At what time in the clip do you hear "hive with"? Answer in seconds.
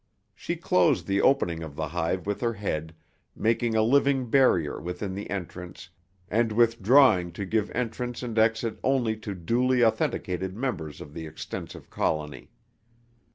1.89-2.41